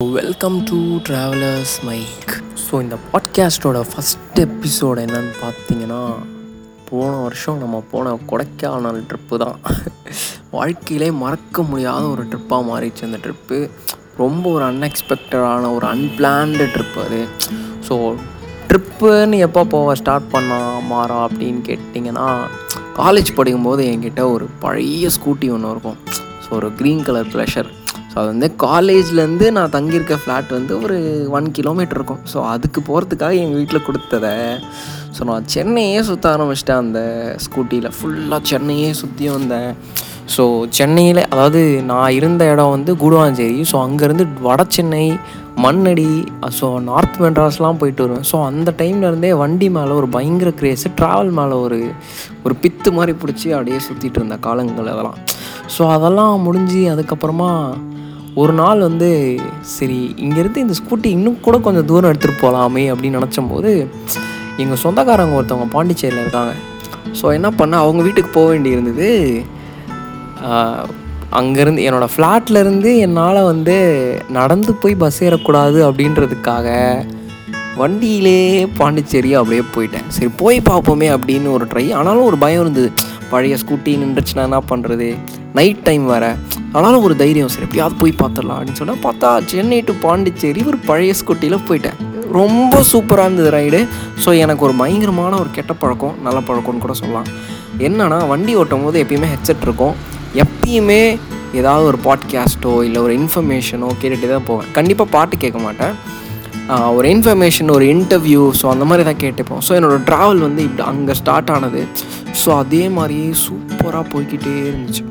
[0.00, 6.00] Welcome to travellers mic so இந்த பாட்காஸ்ட்டோட first episode என்னன்னு பார்த்தீங்கன்னா
[6.90, 9.58] போன வருஷம் நம்ம போன கொடைக்கானல் ட்ரிப்பு தான்.
[10.50, 13.70] வாழ்க்கையிலே மறக்க முடியாத ஒரு ட்ரிப்பாக மாறிடுச்சு அந்த ட்ரிப்பு
[14.16, 17.20] ரொம்ப ஒரு அன்எக்ஸ்பெக்டடான ஒரு அன்பிளான்டு ட்ரிப் அது.
[17.88, 18.16] ஸோ
[18.68, 22.28] ட்ரிப்புன்னு எப்போ போக ஸ்டார்ட் பண்ணா மாறா அப்படின்னு கேட்டிங்கன்னா
[22.96, 25.98] காலேஜ் படிக்கும்போது என்கிட்ட ஒரு பழைய ஸ்கூட்டி ஒன்று இருக்கும்.
[26.44, 27.70] ஸோ ஒரு க்ரீன் கலர் ப்ளஷர்
[28.14, 30.96] ஸோ அது வந்து காலேஜ்லேருந்து நான் தங்கியிருக்க ஃப்ளாட் வந்து ஒரு
[31.36, 32.20] ஒன் கிலோமீட்டர் இருக்கும்.
[32.32, 34.32] ஸோ அதுக்கு போகிறதுக்காக எங்கள் வீட்டில் கொடுத்ததை.
[35.16, 37.00] ஸோ நான் சென்னையே சுற்ற ஆரம்பிச்சிட்டேன் அந்த
[37.44, 39.70] ஸ்கூட்டியில் ஃபுல்லாக சென்னையே சுற்றி வந்தேன்.
[40.34, 40.44] ஸோ
[40.78, 43.58] சென்னையில் அதாவது நான் இருந்த இடம் வந்து கூடுவாஞ்சேரி.
[43.70, 45.06] ஸோ அங்கேருந்து வட சென்னை
[45.64, 46.12] மண்ணடி
[46.58, 48.26] ஸோ நார்த் மெட்ராஸ்லாம் போயிட்டு வருவேன்.
[48.30, 51.80] ஸோ அந்த டைம்லேருந்தே வண்டி மேலே ஒரு பயங்கர க்ரேஸு ட்ராவல் மேலே ஒரு
[52.44, 55.18] ஒரு பித்து மாதிரி பிடிச்சி அப்படியே சுற்றிட்டு இருந்த காலங்கள் அதெல்லாம்.
[55.74, 57.50] ஸோ அதெல்லாம் முடிஞ்சு அதுக்கப்புறமா
[58.42, 59.08] ஒரு நாள் வந்து
[59.74, 63.70] சரி இங்கேருந்து இந்த ஸ்கூட்டி இன்னும் கூட கொஞ்சம் தூரம் எடுத்துகிட்டு போகலாமே அப்படின்னு நினச்சம்போது
[64.62, 66.52] எங்கள் சொந்தக்காரங்க ஒருத்தவங்க பாண்டிச்சேரியில் இருக்காங்க.
[67.18, 69.10] ஸோ என்ன பண்ண அவங்க வீட்டுக்கு போக வேண்டி இருந்தது
[71.40, 73.76] அங்கேருந்து என்னோடய ஃப்ளாட்லேருந்து என்னால் வந்து
[74.38, 76.66] நடந்து போய் பஸ் ஏறக்கூடாது அப்படின்றதுக்காக
[77.82, 78.40] வண்டியிலே
[78.80, 80.10] பாண்டிச்சேரி அப்படியே போயிட்டேன்.
[80.16, 82.90] சரி போய் பார்ப்போமே அப்படின்னு ஒரு ட்ரை ஆனாலும் ஒரு பயம் இருந்தது.
[83.32, 85.08] பழைய ஸ்கூட்டி நின்றுச்சுன்னா என்ன பண்ணுறது
[85.58, 86.32] நைட் டைம் வேறு.
[86.78, 88.56] ஆனாலும் ஒரு தைரியம் சரி எப்படியாவது போய் பார்த்துடலாம்.
[88.58, 91.98] அப்படின்னு சொன்னால் பார்த்தா சென்னை டு பாண்டிச்சேரி ஒரு பழைய ஸ்கூட்டியில் போயிட்டேன்.
[92.38, 93.80] ரொம்ப சூப்பராக இருந்தது ரைடு.
[94.22, 97.28] ஸோ எனக்கு ஒரு பயங்கரமான ஒரு கெட்ட பழக்கம் நல்ல பழக்கம்னு கூட சொல்லலாம்.
[97.88, 99.94] என்னன்னா வண்டி ஓட்டும் போது எப்பயுமே ஹெட்செட் இருக்கும்.
[100.44, 101.02] எப்பயுமே
[101.60, 104.68] ஏதாவது ஒரு பாட்காஸ்ட்டோ இல்லை ஒரு இன்ஃபர்மேஷனோ கேட்டுகிட்டே தான் போவேன்.
[104.78, 105.94] கண்டிப்பாக பாட்டு கேட்க மாட்டேன்.
[106.96, 109.62] ஒரு இன்ஃபர்மேஷன் ஒரு இன்டர்வியூ ஸோ அந்த மாதிரி தான் கேட்டுப்போம்.
[109.66, 111.82] ஸோ என்னோடய ட்ராவல் வந்து இப்படி அங்கே ஸ்டார்ட் ஆனது.
[112.42, 113.28] ஸோ அதே மாதிரியே
[113.84, 115.02] சூப்பராக போய்க்கிட்டே இருந்துச்சு.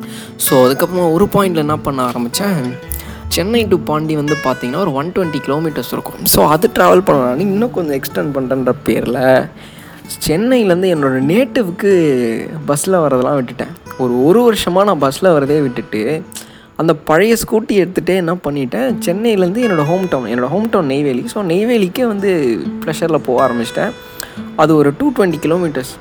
[0.46, 2.62] ஸோ அதுக்கப்புறமா ஒரு பாயிண்டில் என்ன பண்ண ஆரம்பித்தேன்
[3.36, 6.18] சென்னை டு பாண்டி வந்து பார்த்தீங்கன்னா ஒரு ஒன் டுவெண்ட்டி கிலோமீட்டர்ஸ் இருக்கும்.
[6.34, 9.20] ஸோ அது ட்ராவல் பண்ணலான்னு இன்னும் கொஞ்சம் எக்ஸ்டெண்ட் பண்ணுறன்ற பேரில்
[10.28, 11.92] சென்னையிலேருந்து என்னோடய நேட்டிவ்க்கு
[12.70, 13.74] பஸ்ஸில் வரதெல்லாம் விட்டுட்டேன்.
[14.04, 16.02] ஒரு ஒரு வருஷமாக நான் பஸ்ஸில் வரதே விட்டுட்டு
[16.82, 18.90] அந்த பழைய ஸ்கூட்டி எடுத்துகிட்டே என்ன பண்ணிட்டேன்?
[19.08, 21.24] சென்னையிலேருந்து என்னோடய ஹோம் டவுன் என்னோடய ஹோம் டவுன் நெய்வேலி.
[21.34, 22.32] ஸோ நெய்வேலிக்கே வந்து
[22.84, 23.94] ப்ரெஷரில் போக ஆரம்பிச்சிட்டேன்.
[24.62, 25.94] அது ஒரு டூ டுவெண்ட்டி கிலோமீட்டர்ஸ்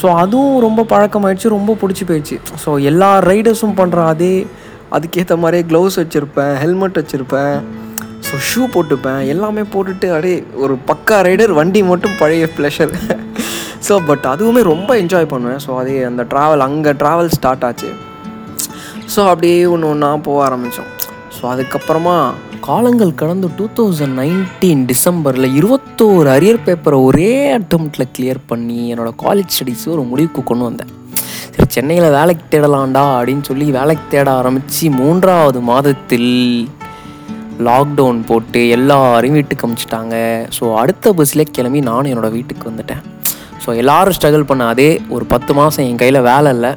[0.00, 2.36] ஸோ அதுவும் ரொம்ப பழக்கமாயிடுச்சு ரொம்ப பிடிச்சி போயிடுச்சு.
[2.62, 4.34] ஸோ எல்லா ரைடர்ஸும் பண்ணுற அதே
[4.96, 7.54] அதுக்கேற்ற மாதிரியே க்ளவுஸ் வச்சுருப்பேன் ஹெல்மெட் வச்சுருப்பேன்.
[8.26, 12.94] ஸோ ஷூ போட்டுப்பேன் எல்லாமே போட்டுட்டு அப்படியே ஒரு பக்கா ரைடர் வண்டி மட்டும் பழைய ப்ளஷர்
[13.86, 15.60] ஸோ பட் அதுவுமே ரொம்ப என்ஜாய் பண்ணுவேன்.
[15.64, 17.90] ஸோ அதே அந்த ட்ராவல் அங்கே ட்ராவல் ஸ்டார்ட் ஆச்சு.
[19.14, 20.90] ஸோ அப்படியே ஒன்று ஒன்றா போக ஆரம்பித்தோம்
[21.36, 22.16] ஸோ அதுக்கப்புறமா
[22.66, 29.54] காலங்கள் கடந்து டூ தௌசண்ட் நைன்டீன் டிசம்பரில் இருபத்தோரு அரியர் பேப்பரை ஒரே அட்டம்ப்டில் கிளியர் பண்ணி என்னோடய காலேஜ்
[29.54, 30.92] ஸ்டடீஸ் ஒரு முடிவுக்கு கொண்டு வந்தேன்.
[31.54, 36.32] சரி சென்னையில் வேலைக்கு தேடலாண்டா அப்படின்னு சொல்லி வேலைக்கு தேட ஆரம்பித்து மூன்றாவது மாதத்தில்
[37.68, 40.16] லாக்டவுன் போட்டு எல்லாரையும் வீட்டுக்கு அமிச்சிட்டாங்க.
[40.58, 43.04] ஸோ அடுத்த பஸ்ஸில் கிளம்பி நானும் என்னோடய வீட்டுக்கு வந்துட்டேன்.
[43.64, 46.72] ஸோ எல்லோரும் ஸ்ட்ரகிள் பண்ண அதே ஒரு பத்து மாதம் என் கையில் வேலை இல்லை.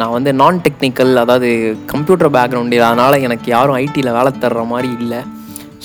[0.00, 1.48] நான் வந்து நான் டெக்னிக்கல் அதாவது
[1.92, 5.20] கம்ப்யூட்டர் பேக்ரவுண்டு அதனால் எனக்கு யாரும் ஐடியில் வேலை தர்ற மாதிரி இல்லை.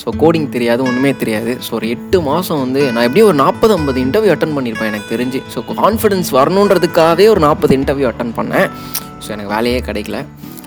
[0.00, 1.52] ஸோ கோடிங் தெரியாது ஒன்றுமே தெரியாது.
[1.66, 5.40] ஸோ ஒரு எட்டு மாதம் வந்து நான் எப்படியும் ஒரு நாற்பது ஐம்பது இன்டர்வியூ அட்டன் பண்ணியிருப்பேன் எனக்கு தெரிஞ்சு.
[5.54, 8.68] ஸோ கான்ஃபிடன்ஸ் வரணுன்றதுக்காகவே ஒரு நாற்பது இன்டர்வியூ அட்டன் பண்ணேன்.
[9.24, 10.18] ஸோ எனக்கு வேலையே கிடைக்கல.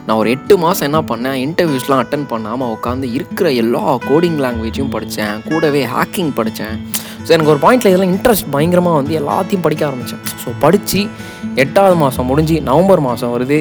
[0.05, 5.35] நான் ஒரு எட்டு மாதம் என்ன பண்ணேன் இன்டர்வியூஸ்லாம் அட்டன் பண்ணாமல் உட்காந்து இருக்கிற எல்லா கோடிங் லாங்குவேஜும் படித்தேன்
[5.49, 6.77] கூடவே ஹேக்கிங் படித்தேன்
[7.25, 11.01] ஸோ எனக்கு ஒரு பாயிண்டில் இதெல்லாம் இன்ட்ரெஸ்ட் பயங்கரமாக வந்து எல்லாத்தையும் படிக்க ஆரம்பித்தேன் ஸோ படித்து
[11.63, 13.59] எட்டாவது மாதம் முடிஞ்சு நவம்பர் மாதம் வருது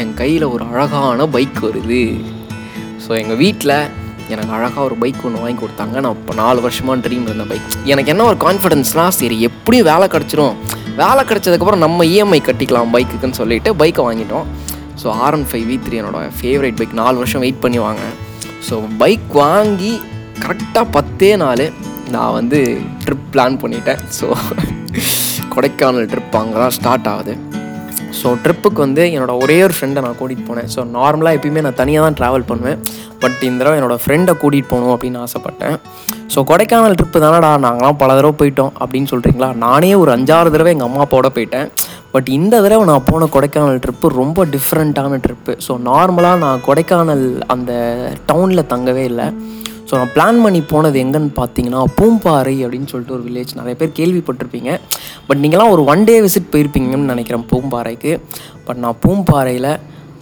[0.00, 2.02] என் கையில் ஒரு அழகான பைக் வருது.
[3.04, 3.74] ஸோ எங்கள் வீட்டில்
[4.34, 5.96] எனக்கு அழகாக ஒரு பைக் ஒன்று வாங்கி கொடுத்தாங்க.
[6.04, 10.56] நான் இப்போ நாலு வருஷமாக ட்ரீம் இருந்த பைக் எனக்கு என்ன ஒரு கான்ஃபிடென்ஸ்னால் சரி எப்படியும் வேலை கிடச்சிரும்.
[11.02, 14.46] வேலை கிடச்சதுக்கப்புறம் நம்ம இஎம்ஐ கட்டிக்கலாம் பைக்குக்குன்னு சொல்லிட்டு பைக்கை வாங்கிட்டோம்.
[15.02, 18.04] So R one five V three என்னோட ஃபேவரட் பைக் நாலு வருஷம் வெயிட் பண்ணி வாங்க.
[18.68, 19.92] ஸோ பைக் வாங்கி
[20.44, 21.66] கரெக்டாக பத்தே நாள்
[22.14, 22.60] நான் வந்து
[23.04, 24.02] ட்ரிப் பிளான் பண்ணிட்டேன்.
[24.20, 24.26] ஸோ
[25.56, 27.34] கொடைக்கானல் ட்ரிப் அங்கே தான் ஸ்டார்ட் ஆகுது
[28.18, 30.68] ஸோ ட்ரிப்புக்கு வந்து என்னோடய ஒரே ஒரு ஃப்ரெண்டை நான் கூட்டிகிட்டு போனேன்.
[30.74, 32.78] ஸோ நார்மலாக எப்பயுமே நான் தனியாக தான் ட்ராவல் பண்ணுவேன்.
[33.22, 35.76] பட் இந்த தடவை என்னோடய ஃப்ரெண்டை கூட்டிகிட்டு போகணும் அப்படின்னு ஆசைப்பட்டேன்.
[36.32, 40.88] ஸோ கொடைக்கானல் ட்ரிப்பு தானடா நாங்களாம் பல தடவை போயிட்டோம் அப்படின்னு சொல்கிறீங்களா நானே ஒரு அஞ்சாறு தடவை எங்கள்
[40.88, 41.68] அம்மா அப்பாவோட போயிட்டேன்.
[42.14, 47.72] பட் இந்த தடவை நான் போன கொடைக்கானல் ட்ரிப்பு ரொம்ப டிஃப்ரெண்ட்டான ட்ரிப்பு ஸோ நார்மலாக நான் கொடைக்கானல் அந்த
[48.30, 49.28] டவுனில் தங்கவே இல்லை.
[49.88, 54.70] ஸோ நான் பிளான் பண்ணி போனது எங்கன்னு பார்த்தீங்கன்னா பூம்பாறை அப்படின்னு சொல்லிட்டு ஒரு வில்லேஜ் நிறைய பேர் கேள்விப்பட்டிருப்பீங்க.
[55.26, 58.12] பட் நீங்களாம் ஒரு ஒன் டே விசிட் போயிருப்பீங்கன்னு நினைக்கிறேன் பூம்பாறைக்கு.
[58.68, 59.70] பட் நான் பூம்பாறையில்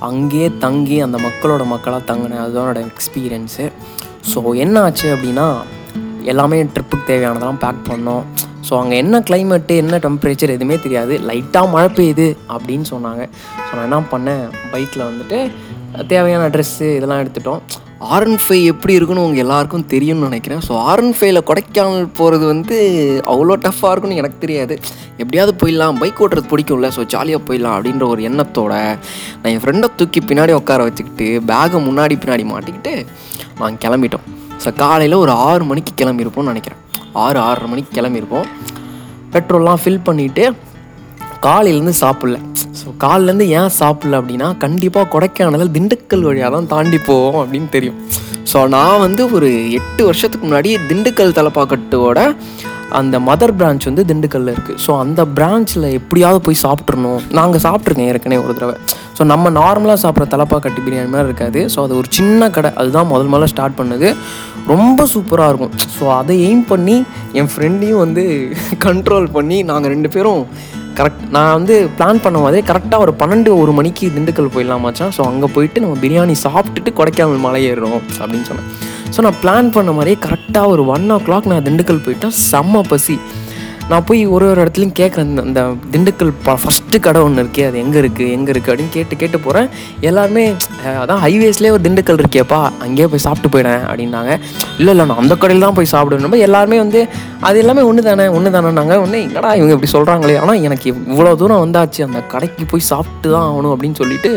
[0.08, 2.43] அங்கேயே தங்கி அந்த மக்களோட மக்களாக தங்கினேன்.
[2.44, 3.66] அதுதான் என்னோடய எக்ஸ்பீரியன்ஸு
[4.31, 5.46] ஸோ என்ன ஆச்சு அப்படின்னா
[6.32, 8.25] எல்லாமே ட்ரிப்புக்கு தேவையானதெல்லாம் பேக் பண்ணோம்.
[8.67, 11.14] ஸோ அங்கே என்ன கிளைமேட்டு என்ன டெம்பரேச்சர் எதுவுமே தெரியாது.
[11.31, 13.22] லைட்டாக மழை பெய்யுது அப்படின்னு சொன்னாங்க.
[13.64, 14.44] ஸோ நான் என்ன பண்ணேன்?
[14.75, 15.38] பைக்கில் வந்துட்டு
[16.12, 17.60] தேவையான ட்ரெஸ்ஸு இதெல்லாம் எடுத்துட்டோம்.
[18.14, 20.62] ஆர்என் ஃபைவ் எப்படி இருக்குன்னு உங்கள் எல்லாருக்கும் தெரியும்னு நினைக்கிறேன்.
[20.66, 22.76] ஸோ ஆர்என் ஃபைவ்ல கொடைக்கானல் போகிறது வந்து
[23.32, 24.74] அவ்வளோ டஃப்பாக இருக்கும்னு எனக்கு தெரியாது.
[25.22, 28.72] எப்படியாவது போயிடலாம் பைக் ஓட்டுறது பிடிக்கும்ல ஸோ ஜாலியாக போயிடலாம் அப்படின்ற ஒரு எண்ணத்தோட
[29.40, 32.94] நான் என் ஃப்ரெண்டை தூக்கி பின்னாடி உட்கார வச்சுக்கிட்டு பேகை முன்னாடி பின்னாடி மாட்டிக்கிட்டு
[33.60, 34.26] நாங்கள் கிளம்பிட்டோம்.
[34.64, 36.80] ஸோ காலையில் ஒரு ஆறு மணிக்கு கிளம்பியிருப்போம்னு நினைக்கிறேன்.
[37.24, 38.48] ஆறு ஆறரை மணிக்கு கிளம்பியிருப்போம்.
[39.34, 40.44] பெட்ரோல்லாம் ஃபில் பண்ணிவிட்டு
[41.46, 42.36] காலையிலேருந்து சாப்பிட்ல.
[42.84, 47.98] ஸோ காலிலேருந்து ஏன் சாப்பிடல அப்படின்னா கண்டிப்பாக கொடைக்கானல் திண்டுக்கல் வழியாக தான் தாண்டி போவோம் அப்படின்னு தெரியும்.
[48.50, 49.48] ஸோ நான் வந்து ஒரு
[49.78, 52.20] எட்டு வருஷத்துக்கு முன்னாடி திண்டுக்கல் தலைப்பாக்கட்டோட
[52.98, 58.42] அந்த மதர் பிரான்ச் வந்து திண்டுக்கல்ல இருக்குது ஸோ அந்த பிரான்ச்சில் எப்படியாவது போய் சாப்பிட்றணும் நாங்கள் சாப்பிட்ருக்கேன் ஏற்கனவே
[58.44, 58.75] ஒரு தடவை.
[59.16, 61.60] ஸோ நம்ம நார்மலாக சாப்பிட்ற தலப்பாக்கட்டு பிரியாணி மாதிரி இருக்காது.
[61.75, 62.70] ஸோ அது ஒரு சின்ன கடை.
[62.82, 64.10] அதுதான் முதல் முதல்ல ஸ்டார்ட் பண்ணது.
[64.72, 65.75] ரொம்ப சூப்பராக இருக்கும்.
[65.96, 66.96] ஸோ அதை எய்ம் பண்ணி
[67.40, 68.25] என் ஃப்ரெண்டையும் வந்து
[68.86, 70.44] கண்ட்ரோல் பண்ணி நாங்கள் ரெண்டு பேரும்
[70.99, 75.49] கரெக்ட் நான் வந்து பிளான் பண்ண மாதிரி கரெக்டாக ஒரு பன்னெண்டு ஒரு மணிக்கு திண்டுக்கல் போயிடலாமாச்சான் ஸோ அங்கே
[75.55, 78.69] போயிட்டு நம்ம பிரியாணி சாப்பிட்டுட்டு கொடைக்கானல் மலை ஏறுறோம் அப்படின்னு சொன்னேன்.
[79.14, 82.35] ஸோ நான் பிளான் பண்ண மாதிரியே கரெக்டாக ஒரு ஒன் ஓ கிளாக் நான் திண்டுக்கல் போயிட்டேன்.
[82.52, 83.17] செம்ம பசி.
[83.90, 87.76] நான் போய் ஒரு ஒரு இடத்துலையும் கேட்குறேன் இந்த- அந்த திண்டுக்கல் ப ஃபஸ்ட்டு கடை ஒன்று இருக்கே அது
[87.78, 89.69] எங்கே இருக்குது எங்கே இருக்குது அப்படின்னு கேட்டு கேட்டு போகிறேன்
[90.02, 90.44] எல்லாருமே
[90.94, 94.31] அதான் ஹைவேஸ்லேயே ஒரு திண்டுக்கல் இருக்கேப்பா அங்கேயே போய் சாப்பிட்டு போயிடேன் அப்படின்னாங்க.
[94.78, 97.00] இல்லை இல்லை நான் அந்த கடையில் தான் போய் சாப்பிடணும் எல்லாருமே வந்து
[97.42, 101.62] அது எல்லாமே ஒன்று தானே ஒன்று தானேன்னாங்க ஒன்று என்னடா இவங்க இப்படி சொல்கிறாங்களே ஆனால் எனக்கு இவ்வளோ தூரம்
[101.64, 102.00] வந்தாச்சு.
[102.08, 104.32] அந்த கடைக்கு போய் சாப்பிட்டு தான் ஆகணும் அப்படின்னு சொல்லிட்டு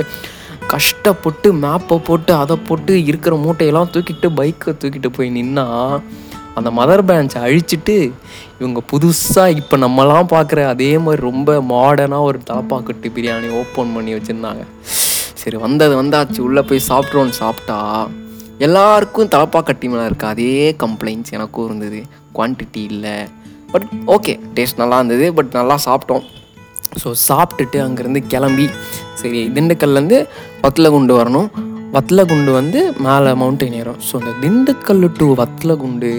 [0.68, 5.66] கஷ்டப்பட்டு மேப்பை போட்டு அதை போட்டு இருக்கிற மூட்டையெல்லாம் தூக்கிட்டு பைக்கை தூக்கிட்டு போய் நின்னா
[6.58, 7.96] அந்த மதர் பேன்ச்சை அழிச்சிட்டு
[8.60, 14.64] இவங்க புதுசாக இப்போ நம்மலாம் பார்க்குற அதே மாதிரி ரொம்ப மாடர்னாக ஒரு தலப்பாக்கட்டு பிரியாணி ஓப்பன் பண்ணி வச்சுருந்தாங்க.
[15.42, 16.40] சரி வந்தது வந்தாச்சு.
[16.48, 17.78] உள்ளே போய் சாப்பிட்றோன்னு சாப்பிட்டா
[18.68, 22.00] எல்லாருக்கும் தலப்பாக்கட்டி மேலே இருக்க அதே கம்ப்ளைண்ட்ஸ் எனக்கும் இருந்தது.
[22.38, 23.18] குவான்டிட்டி இல்லை.
[23.74, 25.28] பட் ஓகே டேஸ்ட் நல்லா இருந்தது.
[25.38, 26.26] பட் நல்லா சாப்பிட்டோம்.
[27.02, 28.68] ஸோ சாப்பிட்டுட்டு அங்கேருந்து கிளம்பி
[29.22, 30.20] சரி திண்டுக்கல்லேருந்து
[30.64, 31.50] வத்தலகுண்டு வரணும்.
[31.96, 34.02] வத்தலகுண்டு வந்து மேலே மவுண்டைன் ஏறும்.
[34.08, 36.12] ஸோ அந்த திண்டுக்கல் டு வத்தலகுண்டு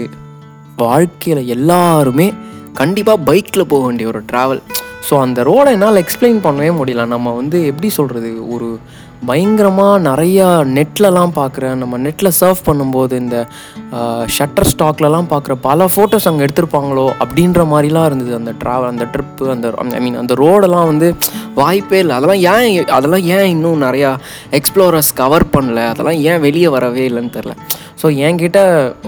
[0.81, 2.27] வாழ்க்கையில் எல்லாருமே
[2.73, 4.61] கண்டிப்பாக பைக்கில் போக வேண்டிய ஒரு ட்ராவல்
[5.09, 7.05] ஸோ அந்த ரோடை என்னால் எக்ஸ்பிளைன் பண்ணவே முடியல.
[7.07, 8.67] நம்ம வந்து எப்படி சொல்கிறது ஒரு
[9.27, 11.79] பயங்கரமாக நிறையா நெட்லலாம் பார்க்குறேன்.
[11.81, 13.37] நம்ம நெட்டில் சர்வ் பண்ணும்போது இந்த
[14.35, 18.33] ஷட்டர் ஸ்டாக்லலாம் பார்க்குற பல ஃபோட்டோஸ் அங்கே எடுத்திருப்பாங்களோ அப்படின்ற மாதிரிலாம் இருந்தது.
[18.39, 21.09] அந்த ட்ராவல் அந்த ட்ரிப்பு அந்த ஐ மீன் அந்த ரோடெல்லாம் வந்து
[21.61, 22.15] வாய்ப்பே இல்லை.
[22.19, 24.11] அதெல்லாம் ஏன் அதெல்லாம் ஏன் இன்னும் நிறையா
[24.59, 25.87] எக்ஸ்ப்ளோரர்ஸ் கவர் பண்ணல?
[25.93, 27.55] அதெல்லாம் ஏன் வெளியே வரவே இல்லைன்னு தெரில.
[28.01, 28.59] ஸோ என்கிட்ட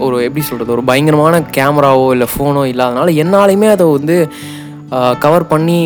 [0.06, 4.16] ஒரு எப்படி சொல்கிறது ஒரு பயங்கரமான கேமராவோ இல்லை ஃபோனோ இல்லாதனால என்னாலையுமே அதை வந்து
[5.24, 5.78] கவர் பண்ணி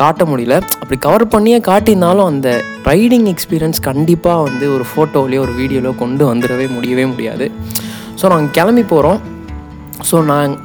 [0.00, 0.56] காட்ட முடியல.
[0.80, 2.48] அப்படி கவர் பண்ணியே காட்டியிருந்தாலும் அந்த
[2.88, 7.46] ரைடிங் எக்ஸ்பீரியன்ஸ் கண்டிப்பாக வந்து ஒரு ஃபோட்டோலையோ ஒரு வீடியோலையோ கொண்டு வந்துடவே முடியவே முடியாது.
[8.20, 9.20] ஸோ நாங்கள் கிளம்பி போகிறோம்
[10.10, 10.60] ஸோ நாங்கள்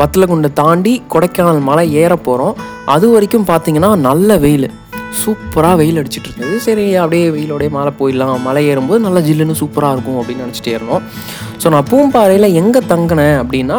[0.00, 2.56] வத்தலகுண்டை தாண்டி கொடைக்கானல் மலை ஏற போகிறோம்
[2.94, 4.68] அது வரைக்கும் பார்த்தீங்கன்னா நல்ல வெயில்.
[5.22, 6.56] சூப்பராக வெயில் அடிச்சிட்டு இருந்தது.
[6.66, 8.36] சரி அப்படியே வெயிலோடய மலை போயிடலாம்.
[8.46, 11.04] மலை ஏறும்போது நல்லா ஜில்லுன்னு சூப்பராக இருக்கும் அப்படின்னு நினச்சிட்டே இருந்தோம்.
[11.62, 13.78] ஸோ நான் பூம்பாறையில் எங்கே தங்கினேன் அப்படின்னா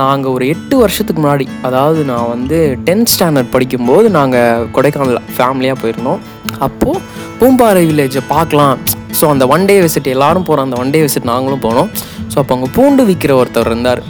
[0.00, 2.58] நாங்கள் ஒரு எட்டு வருஷத்துக்கு முன்னாடி அதாவது நான் வந்து
[2.88, 6.20] டென்த் ஸ்டாண்டர்ட் படிக்கும்போது நாங்கள் கொடைக்கானல் ஃபேமிலியாக போயிருந்தோம்.
[6.66, 7.02] அப்போது
[7.40, 8.76] பூம்பாறை வில்லேஜை பார்க்கலாம்.
[9.18, 11.88] ஸோ அந்த ஒன் டே விசிட் எல்லாரும் போகிற அந்த ஒன் டே விசிட் நாங்களும் போனோம்.
[12.32, 14.02] ஸோ அப்போ அங்கே பூண்டு விற்கிற ஒருத்தர் இருந்தார்.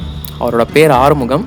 [0.43, 1.47] அவரோட பேர் ஆறுமுகம்.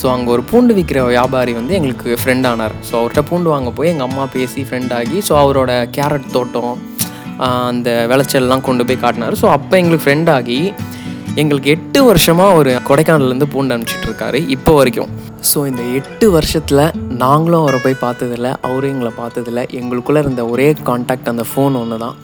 [0.00, 2.74] ஸோ அங்கே ஒரு பூண்டு விற்கிற வியாபாரி வந்து எங்களுக்கு ஃப்ரெண்ட் ஆனார்.
[2.88, 6.72] ஸோ அவர்கிட்ட பூண்டு வாங்க போய் எங்கள் அம்மா பேசி ஃப்ரெண்ட் ஆகி ஸோ அவரோட கேரட் தோட்டம்
[7.70, 9.36] அந்த விளைச்சல்லாம் கொண்டு போய் காட்டினார்.
[9.42, 10.60] ஸோ அப்போ எங்களுக்கு ஃப்ரெண்ட் ஆகி
[11.40, 15.10] எங்களுக்கு எட்டு வருஷமாக ஒரு கொடைக்கானல்லேருந்து பூண்டு அனுப்பிச்சிட்டு இருக்காரு இப்போ வரைக்கும்.
[15.50, 19.62] ஸோ இந்த எட்டு வருஷத்தில் நாங்களும் அவரை போய் பார்த்ததில்ல அவரும் எங்களை பார்த்ததில்ல.
[19.80, 22.16] எங்களுக்குள்ளே இருந்த ஒரே காண்டாக்ட் அந்த ஃபோன் ஒன்று தான்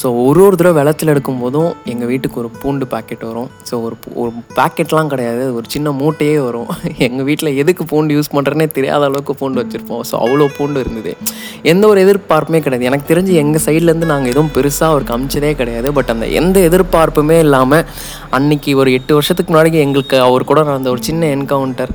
[0.00, 3.48] ஸோ ஒரு ஒரு தடவை வெள்ளத்தில் எடுக்கும்போதும் எங்கள் வீட்டுக்கு ஒரு பூண்டு பாக்கெட் வரும்.
[3.68, 5.54] ஸோ ஒரு ஒரு பாக்கெட்லாம் கிடையாது.
[5.54, 6.68] ஒரு சின்ன மூட்டையே வரும்.
[7.06, 10.02] எங்கள் வீட்டில் எதுக்கு பூண்டு யூஸ் பண்ணுறேன்னே தெரியாத அளவுக்கு பூண்டு வச்சுருப்போம்.
[10.10, 11.12] ஸோ அவ்வளோ பூண்டு இருந்தது.
[11.62, 12.84] எந்த ஒரு எதிர்பார்ப்புமே கிடையாது.
[12.84, 15.92] எனக்கு தெரிஞ்சு எங்கள் சைட்லேருந்து நாங்கள் எதுவும் பெருசாக ஒரு கமிச்சதே கிடையாது.
[15.92, 17.84] பட் அந்த எந்த எதிர்பார்ப்புமே இல்லாமல்
[18.30, 21.94] அன்னைக்கு ஒரு எட்டு வருஷத்துக்கு முன்னாடி எங்களுக்கு அவர் கூட நடந்த ஒரு சின்ன என்கவுண்டர்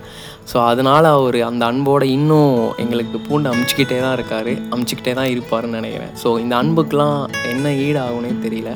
[0.52, 4.50] ஸோ அதனால் அவர் அந்த அன்போடு இன்னும் எங்களுக்கு பூண்டு அமுச்சிக்கிட்டே தான் இருக்கார்.
[4.74, 6.12] அமுச்சிக்கிட்டே தான் இருப்பாருன்னு நினைக்கிறேன்.
[6.22, 7.20] ஸோ இந்த அன்புக்கெலாம்
[7.52, 8.72] என்ன ஈடாகும்னே தெரியல.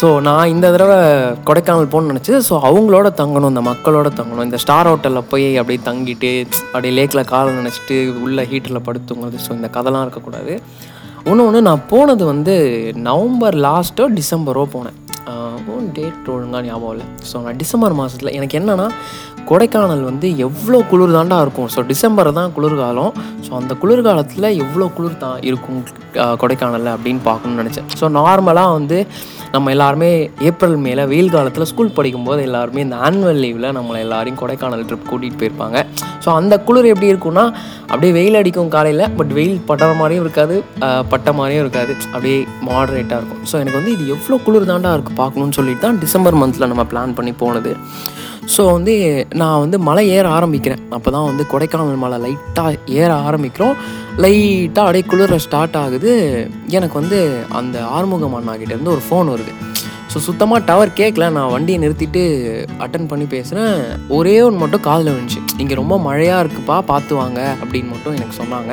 [0.00, 0.98] ஸோ நான் இந்த தடவை
[1.48, 4.46] கொடைக்கானல் போகணும்னு நினச்சி ஸோ அவங்களோட தங்கணும் இந்த மக்களோட தங்கணும்.
[4.48, 6.32] இந்த ஸ்டார் ஹோட்டலில் போய் அப்படியே தங்கிட்டு
[6.72, 9.40] அப்படியே லேக்கில் காலை நினச்சிட்டு உள்ள ஹீட்டரில் படுத்துங்கிறது.
[9.46, 10.54] ஸோ இந்த கதைலாம் இருக்கக்கூடாது.
[11.30, 12.56] ஒன்று ஒன்று நான் போனது வந்து
[13.10, 14.98] நவம்பர் லாஸ்ட்டோ டிசம்பரோ போனேன்.
[15.96, 17.06] டேட் ஒழுங்காக ஞாபகம் இல்லை.
[17.28, 18.86] ஸோ நான் டிசம்பர் மாதத்தில் எனக்கு என்னென்னா
[19.48, 21.68] கொடைக்கானல் வந்து எவ்வளோ குளிர் தாண்டா இருக்கும்.
[21.74, 23.12] ஸோ டிசம்பர் தான் குளிர்காலம்.
[23.46, 25.80] ஸோ அந்த குளிர்காலத்தில் எவ்வளோ குளிர் தான் இருக்கும்
[26.42, 27.88] கொடைக்கானலில் அப்படின்னு பார்க்கணும்னு நினச்சேன்.
[28.00, 28.98] ஸோ நார்மலாக வந்து
[29.54, 30.08] நம்ம எல்லாருமே
[30.48, 35.40] ஏப்ரல் மேல வெயில் காலத்தில் ஸ்கூல் படிக்கும்போது எல்லாருமே இந்த ஆனுவல் லீவில் நம்மளை எல்லாரையும் கொடைக்கானல் ட்ரிப் கூட்டிகிட்டு
[35.40, 35.78] போயிருப்பாங்க.
[36.24, 37.44] ஸோ அந்த குளிர் எப்படி இருக்கும்னா
[37.90, 40.56] அப்படியே வெயில் அடிக்கும் காலையில் பட் வெயில் பட்டுற மாதிரியும் இருக்காது
[41.12, 41.92] பட்ட மாதிரியும் இருக்காது.
[42.14, 43.42] அப்படியே மாடரேட்டாக இருக்கும்.
[43.50, 47.16] ஸோ எனக்கு வந்து இது எவ்வளோ குளிர் தாண்டா இருக்குது பார்க்கணுன்னு சொல்லிட்டு தான் டிசம்பர் மந்தில் நம்ம பிளான்
[47.20, 47.72] பண்ணி போனது.
[48.54, 48.94] ஸோ வந்து
[49.40, 50.82] நான் வந்து மலை ஏற ஆரம்பிக்கிறேன்.
[50.96, 53.74] அப்போ தான் வந்து கொடைக்கானல் மலை லைட்டாக ஏற ஆரம்பிக்கிறோம்.
[54.22, 56.12] லைட்டாக அப்படியே குளிர ஸ்டார்ட் ஆகுது.
[56.78, 57.18] எனக்கு வந்து
[57.60, 59.54] அந்த ஆறுமுகம் அண்ணாக்கிட்டேருந்து ஒரு ஃபோன் வருது.
[60.12, 62.22] ஸோ சுத்தமாக டவர் கேட்கல நான் வண்டியை நிறுத்திட்டு
[62.84, 63.76] அட்டன் பண்ணி பேசுகிறேன்
[64.16, 68.72] ஒரே ஒன்று மட்டும் காதில் வந்துச்சு இங்கே ரொம்ப மழையாக இருக்குப்பா பார்த்து வாங்க அப்படின்னு மட்டும் எனக்கு சொன்னாங்க.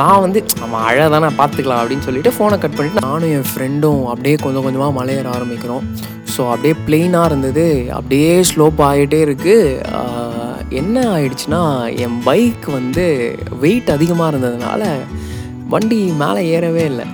[0.00, 4.36] நான் வந்து நம்ம அழை தானே பார்த்துக்கலாம் அப்படின்னு சொல்லிட்டு ஃபோனை கட் பண்ணிட்டு நானும் என் ஃப்ரெண்டும் அப்படியே
[4.44, 5.84] கொஞ்சம் கொஞ்சமாக மலையேற ஆரம்பிக்கிறோம்.
[6.34, 7.64] ஸோ அப்படியே பிளெயினாக இருந்தது.
[7.98, 9.56] அப்படியே ஸ்லோப் ஆகிட்டே இருக்குது
[10.80, 11.62] என்ன ஆயிடுச்சுன்னா
[12.04, 13.04] என் பைக் வந்து
[13.62, 14.82] வெயிட் அதிகமாக இருந்ததுனால
[15.72, 17.06] வண்டி மேலே ஏறவே இல்லை.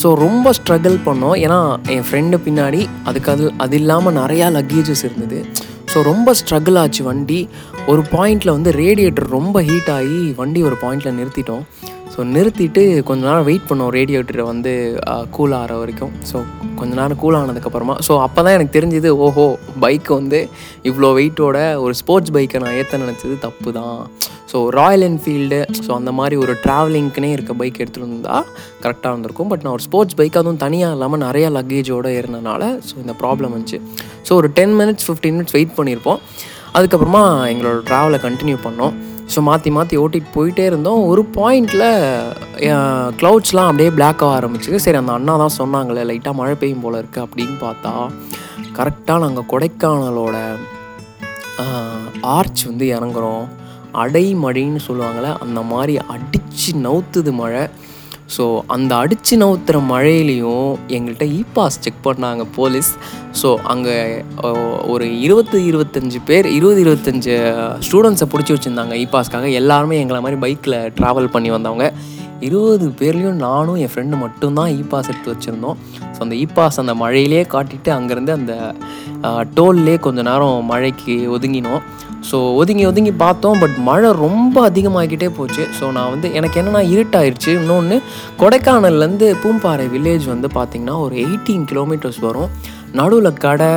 [0.00, 1.36] ஸோ ரொம்ப ஸ்ட்ரகிள் பண்ணோம்.
[1.44, 1.60] ஏன்னா
[1.94, 5.40] என் ஃப்ரெண்டு பின்னாடி அதுக்கு அது அது இல்லாமல் நிறையா லக்கேஜஸ் இருந்தது.
[5.92, 7.40] ஸோ ரொம்ப ஸ்ட்ரகிள் ஆச்சு வண்டி.
[7.92, 11.64] ஒரு பாயிண்டில் வந்து ரேடியேட்டர் ரொம்ப ஹீட் ஆகி வண்டி ஒரு பாயிண்டில் நிறுத்திட்டோம்.
[12.12, 14.72] ஸோ நிறுத்திட்டு கொஞ்ச நேரம் வெயிட் பண்ணோம் ரேடியேட்டரை வந்து
[15.36, 16.12] கூல் ஆகிற வரைக்கும்.
[16.30, 16.36] ஸோ
[16.80, 19.46] கொஞ்ச நேரம் கூல் ஆனதுக்கப்புறமா ஸோ அப்போ தான் எனக்கு தெரிஞ்சுது ஓஹோ
[19.84, 20.40] பைக் வந்து
[20.88, 23.96] இவ்வளோ வெயிட்டோட ஒரு ஸ்போர்ட்ஸ் பைக்கை நான் ஏற்ற நினச்சது தப்பு தான்
[24.52, 28.48] ஸோ ராயல் என்ஃபீல்டு ஸோ அந்த மாதிரி ஒரு ட்ராவலிங்க்குனே இருக்க பைக் எடுத்துகிட்டு இருந்தால்
[28.82, 29.50] கரெக்டாக இருந்திருக்கும்.
[29.52, 33.80] பட் நான் ஒரு ஸ்போர்ட்ஸ் பைக் அதுவும் தனியாக இல்லாமல் நிறையா லக்கேஜோடு ஏறினனால ஸோ இந்த ப்ராப்ளம் வந்துச்சு.
[34.28, 36.20] ஸோ ஒரு ten minutes fifteen minutes wait பண்ணியிருப்போம்
[36.76, 38.94] அதுக்கப்புறமா எங்களோட ட்ராவலை கண்டினியூ பண்ணோம்.
[39.32, 41.00] ஸோ மாற்றி மாற்றி ஓட்டிகிட்டு போயிட்டே இருந்தோம்.
[41.10, 41.86] ஒரு பாயிண்டில்
[43.20, 44.78] க்ளவுட்ஸ்லாம் அப்படியே பிளாக் ஆக ஆரம்பிச்சுது.
[44.84, 47.92] சரி அந்த அண்ணா தான் சொன்னாங்களே லைட்டாக மழை பெய்யும் போல் இருக்குது அப்படின்னு பார்த்தா
[48.78, 50.36] கரெக்டாக நாங்கள் கொடைக்கானலோட
[52.36, 53.46] ஆர்ச் வந்து இறங்குறோம்.
[54.02, 57.64] அடைமழைன்னு சொல்லுவாங்கள்ல அந்த மாதிரி அடித்து நவுத்துது மழை.
[58.34, 62.90] ஸோ அந்த அடித்து நவுத்துற மழையிலையும் எங்கள்கிட்ட இ பாஸ் செக் பண்ணாங்க போலீஸ்.
[63.40, 63.96] ஸோ அங்கே
[64.92, 67.34] ஒரு இருபத்து இருபத்தஞ்சு பேர் இருபது இருபத்தஞ்சு
[67.86, 71.86] ஸ்டூடெண்ட்ஸை பிடிச்சி வச்சுருந்தாங்க இ பாஸ்க்காக எல்லாருமே எங்களை மாதிரி பைக்கில் ட்ராவல் பண்ணி வந்தவங்க.
[72.48, 75.76] இருபது பேர்லேயும் நானும் என் ஃப்ரெண்டு மட்டும்தான் இ பாஸ் எடுத்து வச்சுருந்தோம்.
[76.14, 78.54] ஸோ அந்த இ பாஸ் அந்த மழையிலே காட்டிட்டு அங்கேருந்து அந்த
[79.58, 81.82] டோல்லே கொஞ்ச நேரம் மழைக்கு ஒதுங்கினோம்.
[82.30, 85.64] ஸோ ஒதுங்கி ஒதுங்கி பார்த்தோம் பட் மழை ரொம்ப அதிகமாகிக்கிட்டே போச்சு.
[85.78, 87.50] ஸோ நான் வந்து எனக்கு என்னென்னா இருட்டாயிருச்சு.
[87.60, 87.96] இன்னொன்று
[88.42, 92.50] கொடைக்கானல்லேருந்து பூம்பாறை வில்லேஜ் வந்து பார்த்திங்கன்னா ஒரு எயிட்டீன் கிலோமீட்டர்ஸ் வரும்.
[93.00, 93.72] நடுவில் கடை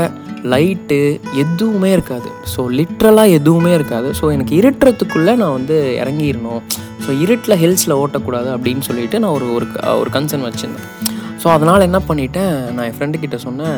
[0.53, 0.99] லைட்டு
[1.43, 2.29] எதுவுமே இருக்காது.
[2.53, 4.09] ஸோ லிட்ரலாக எதுவுமே இருக்காது.
[4.19, 6.61] ஸோ எனக்கு இருட்டுறதுக்குள்ளே நான் வந்து இறங்கிடணும்.
[7.05, 9.67] ஸோ இருட்டில் ஹில்ஸில் ஓட்டக்கூடாது அப்படின்னு சொல்லிட்டு நான் ஒரு ஒரு
[10.01, 10.87] ஒரு கன்சர்ன் வச்சுருந்தேன்.
[11.45, 13.75] ஸோ அதனால் என்ன பண்ணிட்டேன் நான் என் ஃப்ரெண்டு கிட்ட சொன்னேன்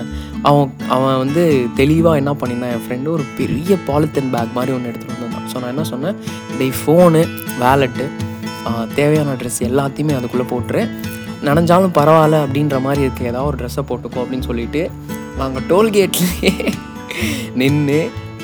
[0.50, 1.42] அவன் அவன் வந்து
[1.80, 5.50] தெளிவாக என்ன பண்ணியிருந்தான் என் ஃப்ரெண்டு ஒரு பெரிய பாலித்தீன் பேக் மாதிரி ஒன்று எடுத்துகிட்டு வந்திருந்தான்.
[5.52, 6.16] ஸோ நான் என்ன சொன்னேன்
[6.60, 7.22] டேய் ஃபோனு
[7.64, 8.06] வேலெட்டு
[9.00, 10.84] தேவையான ட்ரெஸ் எல்லாத்தையுமே அதுக்குள்ளே போட்டுரு.
[11.48, 14.84] நனைஞ்சாலும் பரவாயில்ல அப்படின்ற மாதிரி இருக்க ஏதாவது ஒரு ட்ரெஸ்ஸை போட்டுக்கோ அப்படின்னு சொல்லிட்டு
[15.42, 16.54] நாங்கள் டோல்கேட்லேயே
[17.64, 18.00] நின்று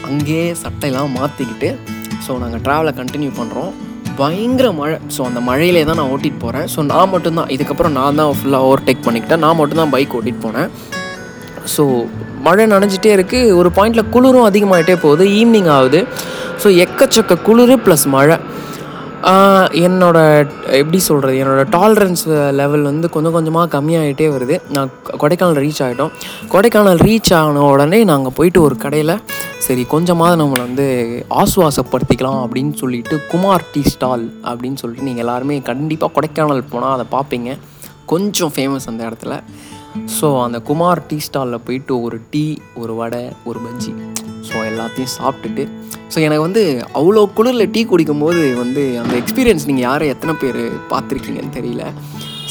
[0.10, 1.72] அங்கேயே சட்டையெல்லாம் மாற்றிக்கிட்டு
[2.28, 3.74] ஸோ நாங்கள் ட்ராவலை கண்டினியூ பண்ணுறோம்
[4.22, 4.98] பயங்கர மழை.
[5.16, 7.50] ஸோ அந்த மழையிலே தான் நான் ஓட்டிகிட்டு போகிறேன் ஸோ நான் மட்டும்தான்.
[7.56, 9.44] இதுக்கப்புறம் நான் தான் ஃபுல்லாக ஓவர்டேக் பண்ணிக்கிட்டேன்.
[9.46, 10.70] நான் மட்டும்தான் பைக் ஓட்டிகிட்டு போனேன்.
[11.76, 11.84] ஸோ
[12.46, 15.26] மழை நனைஞ்சிட்டே இருக்குது ஒரு பாயிண்டில் குளிரும் அதிகமாகிட்டே போகுது.
[15.40, 16.02] ஈவினிங் ஆகுது.
[16.64, 18.38] ஸோ எக்கச்சக்க குளிர் ப்ளஸ் மழை.
[19.86, 20.48] என்னோடய
[20.80, 22.24] எப்படி சொல்கிறது என்னோட டாலரன்ஸ்
[22.60, 24.56] லெவல் வந்து கொஞ்சம் கொஞ்சமாக கம்மியாகிட்டே வருது.
[24.76, 24.90] நான்
[25.22, 26.12] கொடைக்கானல் ரீச் ஆகிட்டோம்
[26.54, 29.14] கொடைக்கானல் ரீச் ஆன உடனே நாங்கள் போயிட்டு ஒரு கடையில்
[29.68, 30.88] சரி கொஞ்சமாவது நம்மளை வந்து
[31.42, 37.52] ஆசுவாசப்படுத்திக்கலாம் அப்படின்னு சொல்லிட்டு குமார் டீ ஸ்டால் அப்படின்னு சொல்லிட்டு நீங்கள் எல்லாருமே கண்டிப்பாக கொடைக்கானல் போனால் அதை பார்ப்பீங்க
[38.14, 39.34] கொஞ்சம் ஃபேமஸ் அந்த இடத்துல.
[40.18, 42.46] ஸோ அந்த குமார் டீ ஸ்டாலில் போயிட்டு ஒரு டீ
[42.84, 43.94] ஒரு வடை ஒரு பஜ்ஜி.
[44.48, 45.66] ஸோ எல்லாத்தையும் சாப்பிட்டுட்டு
[46.14, 46.64] ஸோ எனக்கு வந்து
[47.00, 51.86] அவ்வளோ குளிரில் டீ குடிக்கும்போது வந்து அந்த எக்ஸ்பீரியன்ஸ் நீங்கள் யாரை எத்தனை பேர் பார்த்துருக்கீங்கன்னு தெரியல.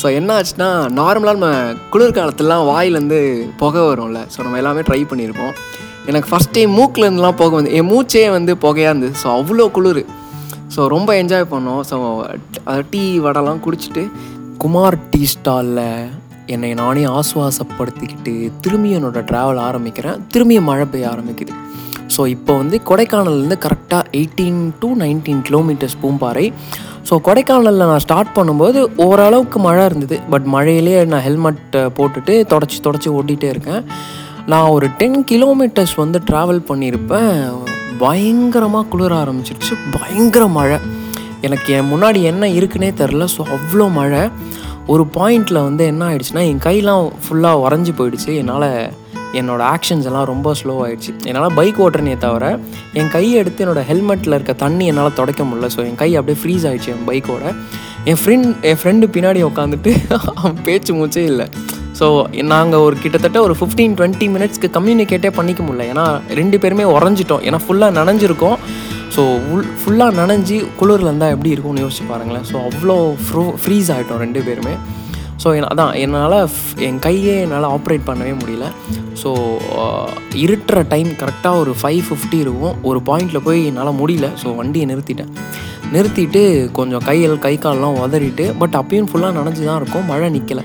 [0.00, 0.68] ஸோ என்ன ஆச்சுன்னா
[1.00, 1.50] நார்மலாக நம்ம
[1.92, 3.20] குளிர்காலத்துலலாம் வாயிலேருந்து
[3.60, 4.20] புகை வரும்ல.
[4.34, 5.54] ஸோ நம்ம எல்லாமே ட்ரை பண்ணியிருப்போம்.
[6.10, 9.14] எனக்கு ஃபஸ்ட் டைம் மூக்கிலேருந்துலாம் புகை வந்து என் மூச்சே வந்து புகையாக இருந்தது.
[9.22, 10.02] ஸோ அவ்வளோ குளிர்.
[10.74, 11.82] ஸோ ரொம்ப என்ஜாய் பண்ணோம்.
[11.90, 11.96] ஸோ
[12.92, 14.04] டீ வடைலாம் குடிச்சிட்டு
[14.64, 15.86] குமார் டீ ஸ்டாலில்
[16.54, 20.20] என்னை நானே ஆசுவாசப்படுத்திக்கிட்டு திரும்பி என்னோடய ட்ராவல் ஆரம்பிக்கிறேன்.
[20.34, 21.52] திரும்பிய மழை பெய்ய ஆரம்பிக்குது.
[22.14, 26.46] ஸோ இப்போ வந்து கொடைக்கானல்லேருந்து கரெக்டாக eighteen to nineteen kilometres Poombarai.
[27.08, 30.16] So கொடைக்கானலில் நான் ஸ்டார்ட் பண்ணும்போது ஓரளவுக்கு மழை இருந்தது.
[30.32, 33.82] பட் மழையிலே நான் ஹெல்மெட் போட்டுட்டு தொடச்சி தொடச்சி ஓட்டிகிட்டே இருக்கேன்.
[34.52, 37.32] நான் ஒரு டென் கிலோமீட்டர்ஸ் வந்து ட்ராவல் பண்ணியிருப்பேன்.
[38.04, 39.74] பயங்கரமாக குளிர ஆரம்பிச்சிருச்சு.
[39.96, 40.78] பயங்கர மழை.
[41.46, 44.22] எனக்கு என் முன்னாடி என்ன இருக்குன்னே தெரில ஸோ அவ்வளோ மழை.
[44.92, 48.30] ஒரு பாயிண்டில் வந்து என்ன ஆயிடுச்சுன்னா என் கையெல்லாம் ஃபுல்லாக உறைஞ்சி போயிடுச்சு.
[48.40, 48.68] என்னால்
[49.40, 52.44] என்னோடய ஆக்ஷன்ஸ் எல்லாம் ரொம்ப ஸ்லோ ஆகிடுச்சு என்னால் பைக் ஓட்டுறனே தவிர
[53.00, 55.70] என் கையை எடுத்து என்னோடய ஹெல்மெட்டில் இருக்க தண்ணி என்னால் துடைக்க முடியல.
[55.76, 57.44] ஸோ என் கை அப்படியே ஃப்ரீஸ் ஆகிடுச்சு என் பைக்கோட
[58.10, 59.92] என் ஃப்ரெண்ட் என் ஃப்ரெண்டு பின்னாடி உட்காந்துட்டு
[60.38, 61.46] அவன் பேச்சு மூச்சே இல்லை.
[61.98, 62.06] ஸோ
[62.52, 65.86] நாங்கள் ஒரு கிட்டத்தட்ட ஒரு ஃபிஃப்டீன் டுவெண்ட்டி மினிட்ஸ்க்கு கம்யூனிகேட்டே பண்ணிக்க முடியல.
[65.92, 66.06] ஏன்னா
[66.40, 67.44] ரெண்டு பேருமே உறைஞ்சிட்டோம்.
[67.48, 68.56] ஏன்னா ஃபுல்லாக நனைஞ்சிருக்கோம்.
[69.14, 69.22] ஸோ
[69.52, 72.46] உள் ஃபுல்லாக நனைஞ்சி குளிரில் இருந்தால் எப்படி இருக்கும்னு யோசிச்சு பாருங்களேன்.
[72.50, 74.74] ஸோ அவ்வளோ ஃப்ரோ ஃப்ரீஸ் ஆகிட்டோம் ரெண்டு பேருமே.
[75.42, 76.36] ஸோ அதான் என்னால்
[76.86, 78.66] என் கையே என்னால் ஆப்ரேட் பண்ணவே முடியல.
[79.22, 79.30] ஸோ
[80.42, 82.76] இருட்டுற டைம் கரெக்டாக ஒரு ஃபைவ் ஃபிஃப்டி இருக்கும்.
[82.90, 84.28] ஒரு பாயிண்டில் போய் என்னால் முடியல.
[84.42, 85.32] ஸோ வண்டியை நிறுத்திட்டேன்.
[85.94, 86.42] நிறுத்திட்டு
[86.78, 90.06] கொஞ்சம் கையில் கை கால்லாம் உதறிட்டு பட் அப்பயும் ஃபுல்லாக நனைஞ்சு தான் இருக்கும்.
[90.12, 90.64] மழை நிற்கலை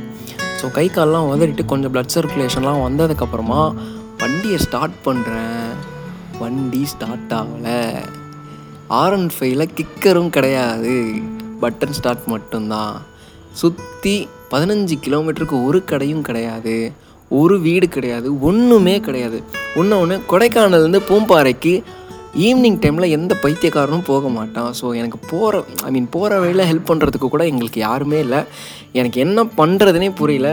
[0.60, 3.62] ஸோ கை கால்லாம் உதறிட்டு கொஞ்சம் ப்ளட் சர்க்குலேஷன்லாம் வந்ததுக்கப்புறமா
[4.22, 5.67] வண்டியை ஸ்டார்ட் பண்ணுறேன்
[6.39, 7.81] வண்டி ஸ்டார்ட் ஆகலை.
[9.01, 10.96] ஆர் ஒன் ஃபைவ்ல கிக்கரும் கிடையாது.
[11.63, 12.96] பட்டன் ஸ்டார்ட் மட்டும்தான்.
[13.62, 14.17] சுற்றி
[14.54, 16.75] பதினஞ்சு கிலோமீட்டருக்கு ஒரு கடையும் கிடையாது.
[17.39, 18.27] ஒரு வீடு கிடையாது.
[18.50, 19.39] ஒன்றுமே கிடையாது.
[19.80, 21.74] ஒன்று ஒன்று கொடைக்கானல்லேருந்து பூம்பாறைக்கு
[22.48, 24.70] ஈவினிங் டைமில் எந்த பைத்தியக்காரனும் போக மாட்டான்.
[24.80, 28.42] ஸோ எனக்கு போகிற ஐ மீன் போகிற வழியில் ஹெல்ப் பண்ணுறதுக்கு கூட எங்களுக்கு யாருமே இல்லை.
[29.00, 30.50] எனக்கு என்ன பண்ணுறதுனே புரியல.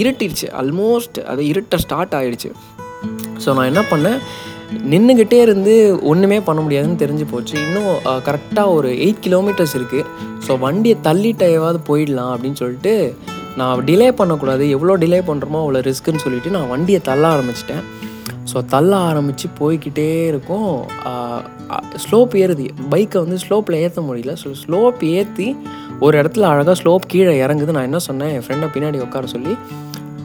[0.00, 0.48] இருட்டிடுச்சு.
[0.60, 2.50] ஆல்மோஸ்ட் அது இருட்ட ஸ்டார்ட் ஆகிடுச்சு
[3.44, 4.18] ஸோ நான் என்ன பண்ணேன்?
[4.92, 5.74] நின்றுக்கிட்டே இருந்து
[6.12, 7.56] ஒன்றுமே பண்ண முடியாதுன்னு தெரிஞ்சு போச்சு.
[7.66, 7.90] இன்னும்
[8.28, 10.06] கரெக்டாக ஒரு எயிட் கிலோமீட்டர்ஸ் இருக்குது
[10.46, 12.94] ஸோ வண்டியை தள்ளிட்டாவது போயிடலாம் அப்படின்னு சொல்லிட்டு
[13.60, 17.84] நான் டிலே பண்ணக்கூடாது எவ்வளோ டிலே பண்ணுறோமோ அவ்வளோ ரிஸ்க்குன்னு சொல்லிட்டு நான் வண்டியை தள்ள ஆரம்பிச்சிட்டேன்.
[18.50, 20.72] ஸோ தள்ள ஆரம்பித்து போய்கிட்டே இருக்கும்.
[22.04, 22.66] ஸ்லோப் ஏறுது.
[22.92, 24.32] பைக்கை வந்து ஸ்லோப்பில் ஏற்ற முடியல.
[24.42, 25.48] ஸோ ஸ்லோப் ஏற்றி
[26.06, 27.74] ஒரு இடத்துல அழகாக ஸ்லோப் கீழே இறங்குது.
[27.76, 28.32] நான் என்ன சொன்னேன்?
[28.36, 29.54] என் ஃப்ரெண்டை பின்னாடி உட்கார சொல்லி